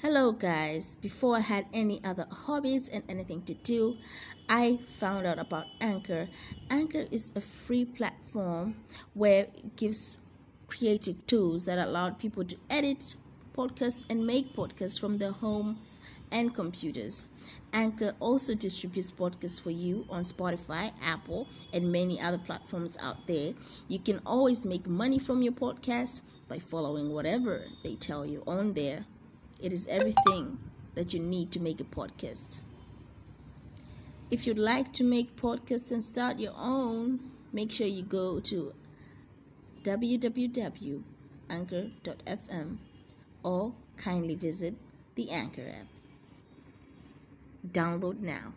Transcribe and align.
Hello, 0.00 0.30
guys. 0.30 0.94
Before 0.94 1.38
I 1.38 1.40
had 1.40 1.66
any 1.74 2.00
other 2.04 2.24
hobbies 2.30 2.88
and 2.88 3.02
anything 3.08 3.42
to 3.42 3.54
do, 3.54 3.96
I 4.48 4.78
found 4.86 5.26
out 5.26 5.40
about 5.40 5.66
Anchor. 5.80 6.28
Anchor 6.70 7.06
is 7.10 7.32
a 7.34 7.40
free 7.40 7.84
platform 7.84 8.76
where 9.14 9.48
it 9.52 9.74
gives 9.74 10.18
creative 10.68 11.26
tools 11.26 11.66
that 11.66 11.84
allow 11.84 12.10
people 12.10 12.44
to 12.44 12.56
edit 12.70 13.16
podcasts 13.56 14.04
and 14.08 14.24
make 14.24 14.54
podcasts 14.54 15.00
from 15.00 15.18
their 15.18 15.32
homes 15.32 15.98
and 16.30 16.54
computers. 16.54 17.26
Anchor 17.72 18.14
also 18.20 18.54
distributes 18.54 19.10
podcasts 19.10 19.60
for 19.60 19.72
you 19.72 20.06
on 20.10 20.22
Spotify, 20.22 20.92
Apple, 21.02 21.48
and 21.72 21.90
many 21.90 22.20
other 22.20 22.38
platforms 22.38 22.96
out 23.02 23.26
there. 23.26 23.52
You 23.88 23.98
can 23.98 24.20
always 24.24 24.64
make 24.64 24.86
money 24.86 25.18
from 25.18 25.42
your 25.42 25.54
podcast 25.54 26.22
by 26.46 26.60
following 26.60 27.10
whatever 27.12 27.64
they 27.82 27.96
tell 27.96 28.24
you 28.24 28.44
on 28.46 28.74
there. 28.74 29.06
It 29.60 29.72
is 29.72 29.86
everything 29.88 30.58
that 30.94 31.12
you 31.12 31.20
need 31.20 31.50
to 31.52 31.60
make 31.60 31.80
a 31.80 31.84
podcast. 31.84 32.58
If 34.30 34.46
you'd 34.46 34.58
like 34.58 34.92
to 34.94 35.04
make 35.04 35.36
podcasts 35.36 35.90
and 35.90 36.04
start 36.04 36.38
your 36.38 36.54
own, 36.56 37.20
make 37.52 37.72
sure 37.72 37.86
you 37.86 38.02
go 38.02 38.40
to 38.40 38.74
www.anchor.fm 39.82 41.02
or 43.42 43.72
kindly 43.96 44.34
visit 44.34 44.74
the 45.14 45.30
Anchor 45.30 45.68
app. 45.80 45.86
Download 47.72 48.20
now. 48.20 48.52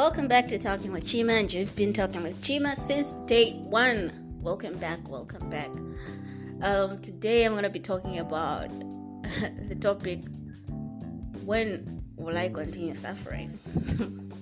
Welcome 0.00 0.28
back 0.28 0.48
to 0.48 0.58
Talking 0.58 0.92
with 0.92 1.04
Chima, 1.04 1.38
and 1.38 1.52
you've 1.52 1.76
been 1.76 1.92
talking 1.92 2.22
with 2.22 2.40
Chima 2.40 2.74
since 2.74 3.12
day 3.26 3.52
one. 3.64 4.10
Welcome 4.40 4.78
back, 4.78 5.06
welcome 5.06 5.50
back. 5.50 5.68
Um, 6.62 7.02
today 7.02 7.44
I'm 7.44 7.52
going 7.52 7.64
to 7.64 7.68
be 7.68 7.80
talking 7.80 8.18
about 8.18 8.70
the 9.68 9.76
topic 9.78 10.20
when 11.44 12.02
will 12.16 12.38
I 12.38 12.48
continue 12.48 12.94
suffering? 12.94 13.58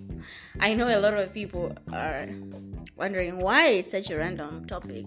I 0.60 0.74
know 0.74 0.86
a 0.86 1.00
lot 1.00 1.14
of 1.14 1.34
people 1.34 1.76
are 1.92 2.28
wondering 2.94 3.40
why 3.40 3.66
it's 3.66 3.90
such 3.90 4.10
a 4.10 4.16
random 4.16 4.64
topic. 4.64 5.06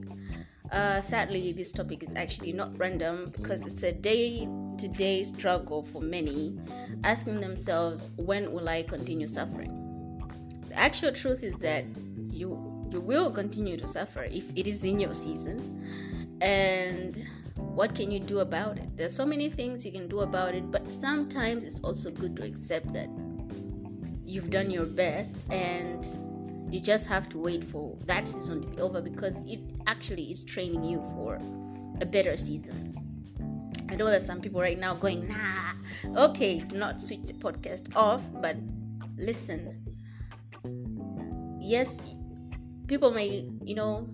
Uh, 0.69 0.99
sadly, 0.99 1.53
this 1.53 1.71
topic 1.71 2.03
is 2.03 2.13
actually 2.15 2.51
not 2.51 2.77
random 2.77 3.31
because 3.31 3.65
it's 3.65 3.83
a 3.83 3.93
day 3.93 4.49
to 4.79 4.89
day 4.89 5.23
struggle 5.23 5.81
for 5.81 6.01
many, 6.01 6.59
asking 7.05 7.39
themselves, 7.39 8.09
when 8.17 8.51
will 8.51 8.67
I 8.67 8.83
continue 8.83 9.27
suffering? 9.27 9.80
The 10.71 10.79
actual 10.79 11.11
truth 11.11 11.43
is 11.43 11.53
that 11.55 11.83
you 12.29 12.87
you 12.91 13.01
will 13.01 13.29
continue 13.29 13.75
to 13.75 13.87
suffer 13.89 14.23
if 14.23 14.49
it 14.55 14.67
is 14.67 14.85
in 14.85 15.01
your 15.01 15.13
season. 15.13 15.85
And 16.39 17.27
what 17.57 17.93
can 17.93 18.09
you 18.09 18.21
do 18.21 18.39
about 18.39 18.77
it? 18.77 18.95
There's 18.95 19.13
so 19.13 19.25
many 19.25 19.49
things 19.49 19.85
you 19.85 19.91
can 19.91 20.07
do 20.07 20.21
about 20.21 20.55
it, 20.55 20.71
but 20.71 20.89
sometimes 20.89 21.65
it's 21.65 21.81
also 21.81 22.09
good 22.09 22.37
to 22.37 22.45
accept 22.45 22.93
that 22.93 23.09
you've 24.25 24.49
done 24.49 24.71
your 24.71 24.85
best 24.85 25.35
and 25.49 26.07
you 26.73 26.79
just 26.79 27.05
have 27.05 27.27
to 27.29 27.37
wait 27.37 27.65
for 27.65 27.97
that 28.05 28.25
season 28.25 28.61
to 28.61 28.67
be 28.67 28.79
over 28.79 29.01
because 29.01 29.35
it 29.45 29.59
actually 29.87 30.31
is 30.31 30.41
training 30.41 30.85
you 30.85 31.03
for 31.15 31.37
a 31.99 32.05
better 32.05 32.37
season. 32.37 32.95
I 33.89 33.95
know 33.95 34.09
that 34.09 34.21
some 34.21 34.39
people 34.39 34.61
right 34.61 34.79
now 34.79 34.93
going, 34.93 35.27
nah, 35.27 36.23
okay, 36.29 36.59
do 36.59 36.77
not 36.77 37.01
switch 37.01 37.23
the 37.23 37.33
podcast 37.33 37.93
off, 37.93 38.23
but 38.35 38.55
listen, 39.17 39.90
yes, 41.71 42.01
people 42.87 43.11
may, 43.11 43.47
you 43.63 43.75
know, 43.75 44.05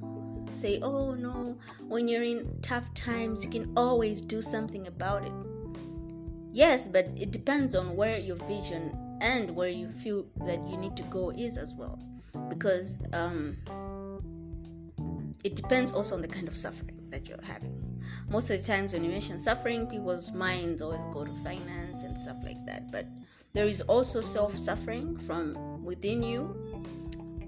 say, 0.52 0.80
oh 0.82 1.16
no, 1.16 1.58
when 1.88 2.08
you're 2.08 2.24
in 2.24 2.48
tough 2.62 2.94
times, 2.94 3.44
you 3.44 3.50
can 3.50 3.74
always 3.76 4.22
do 4.22 4.44
something 4.44 4.86
about 4.86 5.26
it. 5.26 5.34
Yes, 6.54 6.88
but 6.88 7.08
it 7.16 7.32
depends 7.32 7.74
on 7.74 7.96
where 7.96 8.18
your 8.18 8.36
vision 8.36 8.96
and 9.22 9.56
where 9.56 9.70
you 9.70 9.90
feel 9.90 10.28
that 10.46 10.60
you 10.70 10.78
need 10.78 10.96
to 10.98 11.04
go 11.04 11.32
is 11.32 11.58
as 11.58 11.74
well. 11.74 12.00
Because 12.48 12.96
um, 13.14 13.58
it 15.44 15.56
depends 15.56 15.92
also 15.92 16.14
on 16.14 16.22
the 16.22 16.28
kind 16.28 16.48
of 16.48 16.56
suffering 16.56 17.00
that 17.10 17.28
you're 17.28 17.42
having. 17.42 17.74
Most 18.30 18.52
of 18.52 18.62
the 18.62 18.68
times, 18.68 18.94
when 18.94 19.04
you 19.04 19.10
mention 19.10 19.40
suffering, 19.40 19.88
people's 19.88 20.32
minds 20.32 20.82
always 20.84 21.02
go 21.12 21.26
to 21.26 21.34
finance 21.44 22.04
and 22.04 22.18
stuff 22.18 22.38
like 22.44 22.64
that. 22.68 22.92
But 22.92 23.08
there 23.54 23.66
is 23.66 23.82
also 23.82 24.22
self 24.22 24.56
suffering 24.56 25.18
from 25.18 25.84
within 25.84 26.22
you 26.22 26.67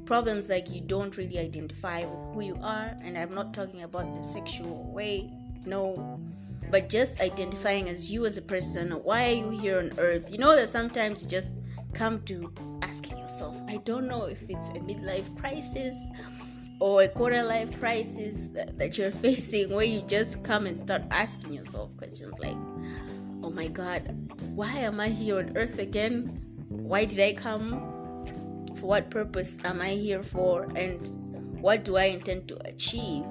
problems 0.09 0.49
like 0.49 0.71
you 0.71 0.81
don't 0.81 1.17
really 1.17 1.37
identify 1.37 1.99
with 2.03 2.33
who 2.33 2.41
you 2.41 2.57
are 2.63 2.97
and 3.03 3.15
i'm 3.15 3.31
not 3.31 3.53
talking 3.53 3.83
about 3.83 4.15
the 4.15 4.23
sexual 4.23 4.91
way 4.91 5.29
no. 5.67 6.19
But 6.71 6.89
just 6.89 7.21
identifying 7.21 7.89
as 7.89 8.11
you 8.11 8.25
as 8.25 8.37
a 8.37 8.41
person 8.41 8.89
why 9.03 9.29
are 9.29 9.35
you 9.35 9.49
here 9.49 9.77
on 9.77 9.91
earth? 9.99 10.31
You 10.31 10.39
know 10.39 10.55
that 10.55 10.69
sometimes 10.69 11.21
you 11.21 11.29
just 11.29 11.51
come 11.93 12.23
to 12.23 12.51
asking 12.81 13.19
yourself 13.19 13.55
i 13.67 13.77
don't 13.77 14.07
know 14.07 14.23
if 14.25 14.49
it's 14.49 14.69
a 14.69 14.79
midlife 14.89 15.29
crisis 15.39 15.95
or 16.79 17.03
a 17.03 17.07
quarter 17.07 17.43
life 17.43 17.69
crisis 17.79 18.47
that, 18.53 18.77
that 18.79 18.97
you're 18.97 19.11
facing 19.25 19.75
where 19.75 19.85
you 19.85 20.01
just 20.07 20.43
come 20.43 20.65
and 20.65 20.79
start 20.79 21.03
asking 21.11 21.53
yourself 21.53 21.95
questions 21.97 22.33
like 22.39 22.57
oh 23.43 23.51
my 23.51 23.67
god 23.67 24.01
why 24.55 24.71
am 24.71 24.99
i 24.99 25.09
here 25.09 25.37
on 25.37 25.55
earth 25.55 25.77
again? 25.77 26.41
Why 26.69 27.05
did 27.05 27.19
i 27.19 27.33
come 27.33 27.98
what 28.81 29.09
purpose 29.09 29.57
am 29.63 29.81
I 29.81 29.91
here 29.91 30.23
for 30.23 30.63
and 30.75 31.07
what 31.61 31.83
do 31.83 31.97
I 31.97 32.05
intend 32.05 32.47
to 32.49 32.67
achieve 32.67 33.25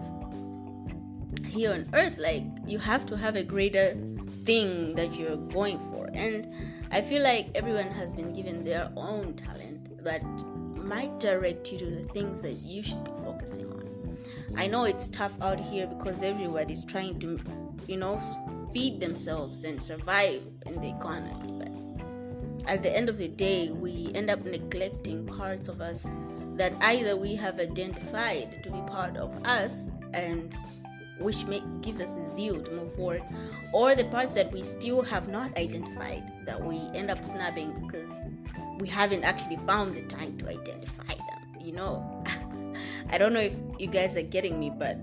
here 1.46 1.72
on 1.72 1.88
earth 1.92 2.18
like 2.18 2.44
you 2.66 2.78
have 2.78 3.06
to 3.06 3.16
have 3.16 3.36
a 3.36 3.42
greater 3.42 3.96
thing 4.44 4.94
that 4.94 5.14
you're 5.14 5.36
going 5.36 5.78
for 5.78 6.10
and 6.12 6.52
I 6.90 7.00
feel 7.00 7.22
like 7.22 7.50
everyone 7.54 7.90
has 7.90 8.12
been 8.12 8.32
given 8.32 8.64
their 8.64 8.90
own 8.96 9.34
talent 9.34 10.02
that 10.04 10.22
might 10.76 11.20
direct 11.20 11.70
you 11.70 11.78
to 11.78 11.84
the 11.84 12.04
things 12.14 12.40
that 12.40 12.54
you 12.62 12.82
should 12.82 13.04
be 13.04 13.10
focusing 13.22 13.70
on. 13.70 14.18
I 14.56 14.66
know 14.66 14.84
it's 14.84 15.08
tough 15.08 15.34
out 15.42 15.60
here 15.60 15.86
because 15.86 16.22
everybody's 16.22 16.84
trying 16.84 17.20
to, 17.20 17.38
you 17.86 17.98
know, 17.98 18.18
feed 18.72 19.00
themselves 19.00 19.64
and 19.64 19.82
survive 19.82 20.42
in 20.64 20.80
the 20.80 20.88
economy 20.88 21.67
at 22.68 22.82
the 22.82 22.94
end 22.94 23.08
of 23.08 23.16
the 23.16 23.28
day, 23.28 23.70
we 23.70 24.12
end 24.14 24.30
up 24.30 24.44
neglecting 24.44 25.26
parts 25.26 25.68
of 25.68 25.80
us 25.80 26.06
that 26.56 26.72
either 26.82 27.16
we 27.16 27.34
have 27.34 27.58
identified 27.58 28.62
to 28.62 28.70
be 28.70 28.80
part 28.82 29.16
of 29.16 29.34
us 29.44 29.88
and 30.12 30.54
which 31.18 31.46
may 31.46 31.62
give 31.80 31.98
us 32.00 32.10
zeal 32.34 32.62
to 32.62 32.70
move 32.70 32.94
forward, 32.94 33.22
or 33.72 33.94
the 33.94 34.04
parts 34.04 34.34
that 34.34 34.52
we 34.52 34.62
still 34.62 35.02
have 35.02 35.28
not 35.28 35.56
identified 35.56 36.22
that 36.46 36.62
we 36.62 36.78
end 36.94 37.10
up 37.10 37.24
snubbing 37.24 37.72
because 37.86 38.12
we 38.78 38.86
haven't 38.86 39.24
actually 39.24 39.56
found 39.56 39.96
the 39.96 40.02
time 40.02 40.36
to 40.38 40.48
identify 40.48 41.14
them. 41.14 41.60
You 41.60 41.72
know, 41.72 42.24
I 43.10 43.18
don't 43.18 43.32
know 43.32 43.40
if 43.40 43.54
you 43.78 43.88
guys 43.88 44.16
are 44.16 44.22
getting 44.22 44.60
me, 44.60 44.70
but 44.70 44.98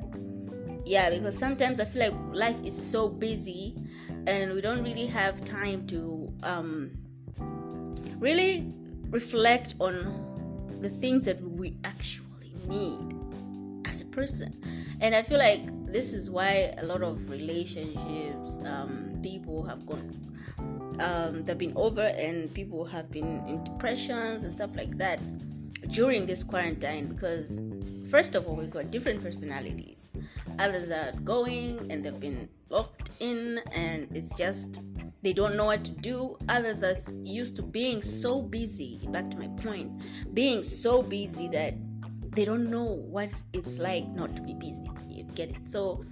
yeah, 0.85 1.09
because 1.09 1.37
sometimes 1.37 1.79
I 1.79 1.85
feel 1.85 2.11
like 2.11 2.33
life 2.33 2.63
is 2.63 2.75
so 2.75 3.09
busy 3.09 3.75
and 4.27 4.53
we 4.53 4.61
don't 4.61 4.83
really 4.83 5.07
have 5.07 5.43
time 5.43 5.85
to 5.87 6.31
um, 6.43 6.91
really 8.19 8.73
reflect 9.09 9.75
on 9.79 10.77
the 10.81 10.89
things 10.89 11.25
that 11.25 11.41
we 11.41 11.77
actually 11.83 12.51
need 12.67 13.15
as 13.85 14.01
a 14.01 14.05
person. 14.05 14.61
And 15.01 15.15
I 15.15 15.21
feel 15.21 15.37
like 15.37 15.61
this 15.91 16.13
is 16.13 16.29
why 16.29 16.73
a 16.77 16.85
lot 16.85 17.01
of 17.01 17.29
relationships, 17.29 18.59
um, 18.65 19.19
people 19.21 19.63
have 19.63 19.85
gone, 19.85 20.11
um, 20.99 21.41
they've 21.43 21.57
been 21.57 21.73
over, 21.75 22.01
and 22.01 22.53
people 22.53 22.85
have 22.85 23.11
been 23.11 23.45
in 23.47 23.63
depressions 23.63 24.43
and 24.43 24.53
stuff 24.53 24.71
like 24.75 24.97
that 24.97 25.19
during 25.89 26.25
this 26.25 26.43
quarantine 26.43 27.07
because, 27.07 27.61
first 28.09 28.35
of 28.35 28.47
all, 28.47 28.55
we've 28.55 28.71
got 28.71 28.91
different 28.91 29.21
personalities. 29.21 30.09
Others 30.59 30.91
are 30.91 31.11
going 31.23 31.91
and 31.91 32.03
they've 32.03 32.19
been 32.19 32.49
locked 32.69 33.11
in, 33.19 33.59
and 33.71 34.07
it's 34.13 34.37
just 34.37 34.79
they 35.25 35.33
don't 35.33 35.55
know 35.55 35.65
what 35.65 35.83
to 35.83 35.91
do. 35.91 36.37
Others 36.49 36.83
are 36.83 36.95
used 37.23 37.55
to 37.55 37.63
being 37.63 38.03
so 38.03 38.43
busy, 38.43 38.99
back 39.09 39.31
to 39.31 39.39
my 39.39 39.47
point, 39.63 39.91
being 40.35 40.61
so 40.61 41.01
busy 41.01 41.47
that 41.47 41.73
they 42.35 42.45
don't 42.45 42.69
know 42.69 42.83
what 42.83 43.41
it's 43.51 43.79
like 43.79 44.07
not 44.09 44.35
to 44.35 44.41
be 44.43 44.53
busy. 44.53 44.87
You 45.09 45.23
get 45.33 45.49
it? 45.49 45.67
So, 45.67 46.05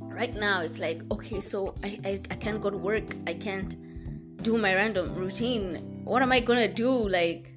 right 0.00 0.34
now, 0.34 0.62
it's 0.62 0.78
like, 0.78 1.02
okay, 1.12 1.38
so 1.40 1.74
I, 1.84 1.98
I, 2.02 2.20
I 2.30 2.36
can't 2.36 2.62
go 2.62 2.70
to 2.70 2.78
work, 2.78 3.04
I 3.26 3.34
can't 3.34 3.76
do 4.42 4.56
my 4.56 4.74
random 4.74 5.14
routine. 5.14 6.00
What 6.04 6.22
am 6.22 6.32
I 6.32 6.40
gonna 6.40 6.72
do? 6.72 6.90
Like, 6.90 7.52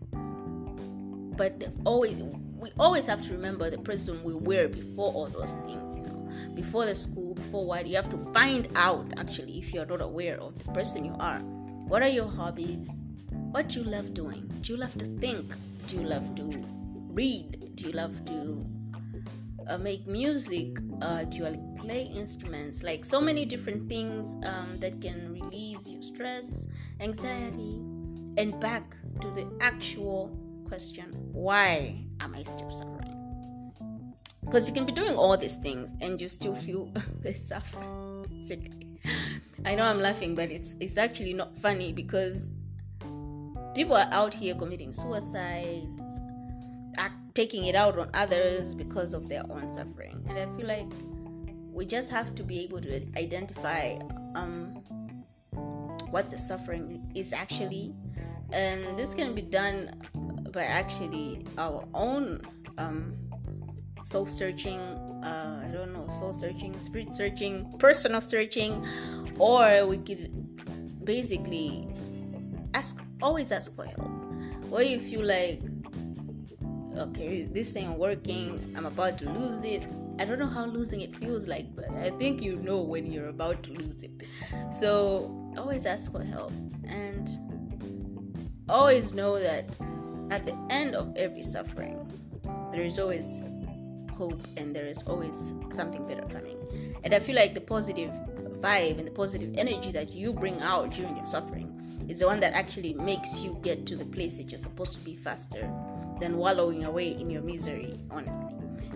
but 1.38 1.64
always, 1.86 2.22
we 2.60 2.72
always 2.78 3.08
have 3.08 3.26
to 3.28 3.32
remember 3.32 3.70
the 3.70 3.78
person 3.78 4.22
we 4.22 4.34
were 4.34 4.68
before 4.68 5.14
all 5.14 5.28
those 5.28 5.54
things, 5.66 5.96
you 5.96 6.02
know 6.02 6.21
before 6.56 6.86
the 6.86 6.96
school, 6.96 7.34
before 7.34 7.66
what, 7.66 7.88
you 7.88 7.96
have 7.96 8.10
to 8.10 8.18
find 8.34 8.68
out 8.76 9.06
actually 9.18 9.58
if 9.58 9.74
you're 9.74 9.86
not 9.86 10.02
aware 10.02 10.38
of 10.40 10.58
the 10.64 10.72
person 10.72 11.06
you 11.06 11.16
are. 11.20 11.40
What 11.88 12.02
are 12.02 12.10
your 12.10 12.28
hobbies? 12.28 13.02
What 13.52 13.70
do 13.70 13.82
you 13.82 13.86
love 13.86 14.14
doing? 14.14 14.50
Do 14.62 14.74
you 14.74 14.80
love 14.80 14.98
to 14.98 15.06
think? 15.20 15.54
Do 15.88 15.98
you 15.98 16.04
love 16.04 16.34
to 16.36 16.64
read? 17.10 17.76
Do 17.76 17.88
you 17.88 17.92
love 17.92 18.24
to 18.26 18.66
uh, 19.68 19.78
make 19.78 20.08
music? 20.08 20.78
Uh, 21.02 21.24
do 21.26 21.38
you 21.38 21.44
like 21.44 21.78
play 21.78 22.04
instruments? 22.04 22.84
Like 22.84 23.04
so 23.04 23.20
many 23.20 23.46
different 23.46 23.90
things 23.90 24.36
um, 24.46 24.78
that 24.80 25.02
can 25.02 25.34
release 25.34 25.90
your 25.90 26.02
stress, 26.02 26.68
anxiety, 27.00 27.82
and 28.38 28.58
back 28.60 28.96
to 29.20 29.28
the 29.32 29.46
actual 29.60 30.38
question 30.68 31.12
why 31.34 32.06
am 32.22 32.34
I 32.34 32.44
still 32.44 32.72
suffering? 32.72 33.01
Because 34.52 34.68
you 34.68 34.74
can 34.74 34.86
be 34.86 34.92
doing 34.92 35.16
all 35.16 35.38
these 35.38 35.54
things 35.54 35.94
and 36.02 36.20
you 36.20 36.28
still 36.28 36.56
feel 36.56 36.92
the 37.22 37.34
suffering. 37.34 39.00
I 39.64 39.76
know 39.76 39.86
I'm 39.86 40.02
laughing, 40.02 40.36
but 40.36 40.52
it's 40.52 40.76
it's 40.82 40.98
actually 40.98 41.32
not 41.32 41.58
funny 41.58 41.94
because 41.94 42.44
people 43.74 43.96
are 43.96 44.10
out 44.12 44.34
here 44.34 44.54
committing 44.54 44.92
suicide, 44.92 45.88
taking 47.34 47.64
it 47.64 47.76
out 47.76 47.98
on 47.98 48.10
others 48.14 48.76
because 48.76 49.14
of 49.14 49.30
their 49.30 49.44
own 49.50 49.72
suffering, 49.72 50.22
and 50.28 50.38
I 50.38 50.54
feel 50.58 50.68
like 50.68 50.92
we 51.72 51.86
just 51.86 52.12
have 52.12 52.36
to 52.36 52.44
be 52.44 52.60
able 52.60 52.82
to 52.82 53.08
identify 53.18 53.96
um, 54.36 54.84
what 56.10 56.30
the 56.30 56.38
suffering 56.38 57.10
is 57.16 57.32
actually, 57.32 57.96
and 58.52 58.98
this 58.98 59.14
can 59.14 59.34
be 59.34 59.44
done 59.44 60.02
by 60.52 60.64
actually 60.64 61.46
our 61.58 61.88
own 61.94 62.42
um, 62.78 63.16
soul 64.04 64.26
searching. 64.26 64.80
Uh, 65.24 65.64
I 65.68 65.72
don't 65.72 65.94
know, 65.94 66.08
soul 66.08 66.34
searching, 66.34 66.78
spirit 66.80 67.14
searching, 67.14 67.72
personal 67.78 68.22
searching, 68.22 68.86
or 69.38 69.86
we 69.88 69.98
could 69.98 70.32
basically 71.06 71.88
ask 72.74 73.00
always 73.22 73.52
ask 73.52 73.76
for 73.76 73.86
help 73.86 74.12
or 74.72 74.82
you 74.82 75.22
like 75.22 75.62
okay 76.98 77.44
this 77.44 77.76
ain't 77.76 77.98
working 77.98 78.74
i'm 78.78 78.86
about 78.86 79.18
to 79.18 79.30
lose 79.30 79.64
it 79.64 79.84
i 80.20 80.26
don't 80.26 80.40
know 80.40 80.48
how 80.48 80.66
losing 80.66 81.02
it 81.02 81.16
feels 81.18 81.48
like 81.48 81.74
but 81.76 81.90
i 81.98 82.10
think 82.12 82.42
you 82.42 82.56
know 82.58 82.80
when 82.82 83.12
you're 83.12 83.30
about 83.30 83.62
to 83.64 83.72
lose 83.74 84.04
it 84.04 84.12
so 84.72 85.54
always 85.58 85.86
ask 85.86 86.12
for 86.12 86.24
help 86.24 86.52
and 86.86 87.30
always 88.70 89.14
know 89.14 89.40
that 89.40 89.76
at 90.30 90.46
the 90.46 90.58
end 90.70 90.96
of 90.96 91.14
every 91.16 91.44
suffering 91.44 92.00
there 92.72 92.82
is 92.82 93.00
always 93.00 93.42
hope 94.22 94.42
and 94.58 94.76
there 94.76 94.86
is 94.86 95.04
always 95.04 95.54
something 95.72 96.06
better 96.08 96.26
coming 96.36 96.58
and 97.04 97.14
i 97.14 97.20
feel 97.20 97.36
like 97.36 97.54
the 97.54 97.66
positive 97.76 98.14
vibe 98.68 98.98
and 99.00 99.08
the 99.08 99.18
positive 99.24 99.52
energy 99.58 99.92
that 99.92 100.14
you 100.14 100.32
bring 100.32 100.60
out 100.62 100.92
during 100.92 101.16
your 101.16 101.26
suffering 101.26 101.68
is 102.12 102.20
the 102.20 102.28
one 102.28 102.40
that 102.40 102.54
actually 102.54 102.94
makes 102.96 103.42
you 103.42 103.58
get 103.62 103.86
to 103.86 103.96
the 103.96 104.06
place 104.06 104.38
that 104.38 104.52
you're 104.52 104.58
supposed 104.58 104.94
to 104.94 105.00
be 105.00 105.16
faster 105.16 105.62
than 106.20 106.38
wallowing 106.38 106.84
away 106.86 107.10
in 107.10 107.30
your 107.30 107.42
misery, 107.42 107.98
honestly. 108.12 108.44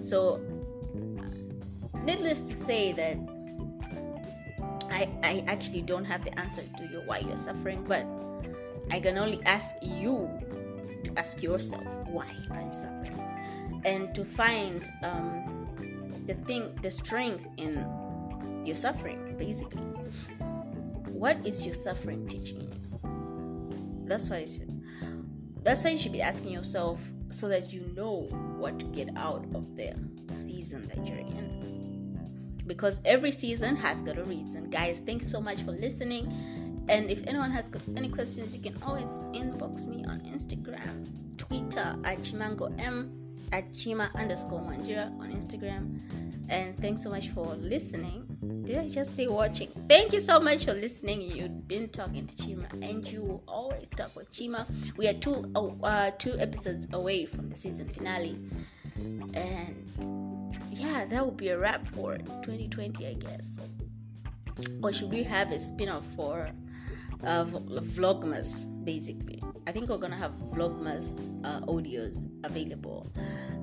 So, 0.02 0.42
needless 2.04 2.42
to 2.42 2.54
say 2.54 2.92
that 2.94 3.18
I, 4.92 5.10
I 5.24 5.44
actually 5.48 5.82
don't 5.82 6.06
have 6.06 6.24
the 6.24 6.38
answer 6.40 6.64
to 6.78 6.88
your 6.88 7.02
why 7.06 7.20
you're 7.20 7.38
suffering, 7.38 7.84
but 7.88 8.06
I 8.92 9.00
can 9.00 9.18
only 9.18 9.42
ask 9.46 9.76
you 9.82 10.30
to 11.06 11.12
ask 11.18 11.42
yourself 11.42 11.86
why 12.08 12.28
are 12.52 12.62
you 12.62 12.74
suffering, 12.74 13.18
and 13.86 14.14
to 14.16 14.26
find 14.26 14.90
um, 15.04 16.12
the 16.26 16.34
thing, 16.34 16.78
the 16.82 16.92
strength 16.92 17.48
in 17.58 17.88
your 18.66 18.76
suffering, 18.76 19.36
basically. 19.38 19.84
What 21.12 21.38
is 21.46 21.64
your 21.64 21.76
suffering 21.76 22.28
teaching 22.28 22.62
you? 22.62 24.06
That's 24.06 24.30
why 24.30 24.40
you 24.40 24.48
should. 24.48 24.82
That's 25.64 25.84
why 25.84 25.92
you 25.92 25.98
should 25.98 26.12
be 26.12 26.22
asking 26.22 26.52
yourself 26.52 27.08
so 27.30 27.48
that 27.48 27.72
you 27.72 27.82
know 27.96 28.28
what 28.58 28.80
to 28.80 28.86
get 28.88 29.16
out 29.18 29.46
of 29.54 29.76
the 29.78 29.96
season 30.34 30.88
that 30.90 31.08
you're 31.08 31.18
in. 31.18 32.60
Because 32.68 33.02
every 33.06 33.32
season 33.32 33.76
has 33.76 34.02
got 34.02 34.18
a 34.18 34.24
reason. 34.24 34.70
Guys, 34.70 35.00
thanks 35.06 35.28
so 35.28 35.40
much 35.40 35.62
for 35.62 35.72
listening. 35.72 36.32
And 36.88 37.10
if 37.10 37.26
anyone 37.28 37.52
has 37.52 37.70
got 37.70 37.82
any 37.96 38.10
questions, 38.10 38.56
you 38.56 38.62
can 38.62 38.82
always 38.84 39.20
inbox 39.34 39.88
me 39.88 40.04
on 40.06 40.20
Instagram, 40.22 41.38
Twitter 41.38 41.96
at 42.04 42.20
Chimango 42.20 42.74
M, 42.80 43.25
at 43.52 43.72
Chima 43.74 44.14
underscore 44.16 44.60
Mwandira 44.60 45.08
on 45.20 45.32
Instagram. 45.32 46.00
And 46.50 46.78
thanks 46.80 47.02
so 47.02 47.10
much 47.10 47.30
for 47.30 47.56
listening. 47.56 48.26
Did 48.66 48.78
I 48.78 48.88
just 48.88 49.16
say 49.16 49.28
watching? 49.28 49.70
Thank 49.90 50.14
you 50.14 50.20
so 50.20 50.40
much 50.40 50.66
for 50.66 50.74
listening. 50.74 51.22
You've 51.22 51.68
been 51.68 51.90
talking 51.90 52.28
to 52.28 52.36
Chima, 52.36 52.72
and 52.74 53.08
you 53.08 53.22
will 53.22 53.44
always 53.48 53.90
talk 53.90 54.16
with 54.16 54.32
Chima. 54.32 54.68
We 54.98 55.08
are 55.08 55.14
two 55.14 55.52
uh, 55.84 56.12
two 56.18 56.38
episodes 56.38 56.88
away 56.94 57.26
from 57.26 57.50
the 57.50 57.56
season 57.56 57.88
finale, 57.88 58.38
and 59.34 59.90
yeah, 60.70 61.06
that 61.06 61.24
will 61.24 61.32
be 61.32 61.50
a 61.50 61.58
wrap 61.58 61.88
for 61.94 62.18
2020, 62.18 63.08
I 63.08 63.14
guess. 63.14 63.60
Or 64.84 64.94
should 64.94 65.12
we 65.12 65.24
have 65.24 65.52
a 65.52 65.60
spin-off 65.60 66.06
for 66.16 66.50
uh, 67.24 67.46
Vlogmas, 67.46 68.68
basically? 68.86 69.42
I 69.68 69.72
think 69.72 69.90
we're 69.90 69.98
gonna 69.98 70.16
have 70.16 70.32
Vlogmas 70.54 71.18
uh, 71.44 71.62
audios 71.62 72.28
available 72.44 73.12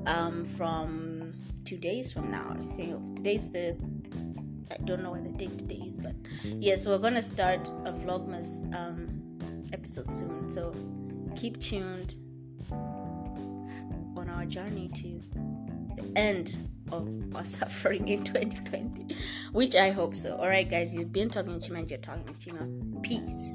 um, 0.07 0.45
from 0.45 1.33
two 1.65 1.77
days 1.77 2.13
from 2.13 2.31
now. 2.31 2.57
I 2.59 2.77
think 2.77 3.17
today's 3.17 3.51
the 3.51 3.77
I 4.71 4.77
don't 4.85 5.03
know 5.03 5.11
what 5.11 5.23
the 5.23 5.31
date 5.31 5.59
today 5.59 5.85
is, 5.87 5.97
but 5.97 6.15
yeah, 6.45 6.77
so 6.77 6.91
we're 6.91 6.99
gonna 6.99 7.23
start 7.23 7.69
a 7.85 7.93
Vlogmas 7.93 8.63
um, 8.75 9.07
episode 9.73 10.13
soon. 10.13 10.51
So 10.51 10.75
keep 11.37 11.61
tuned 11.61 12.15
on 12.71 14.29
our 14.29 14.45
journey 14.47 14.89
to 14.95 15.21
the 15.97 16.19
end 16.19 16.57
of 16.91 17.09
our 17.35 17.45
suffering 17.59 18.09
in 18.09 18.25
2020, 18.25 19.15
which 19.53 19.77
I 19.77 19.91
hope 19.91 20.17
so. 20.17 20.37
All 20.37 20.49
right, 20.49 20.69
guys, 20.69 20.95
you've 20.95 21.13
been 21.13 21.31
talking 21.31 21.61
to 21.61 21.71
Chima, 21.71 21.81
and 21.81 21.91
you're 21.91 21.99
talking 22.01 22.25
to 22.25 22.33
Chima. 22.33 23.03
Peace. 23.03 23.55